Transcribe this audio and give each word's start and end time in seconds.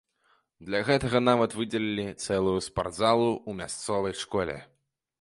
Для 0.69 0.79
гэтага 0.87 1.21
нават 1.25 1.53
выдзелілі 1.59 2.07
цэлую 2.25 2.57
спартзалу 2.71 3.31
ў 3.49 3.63
мясцовай 3.63 4.21
школе. 4.27 4.63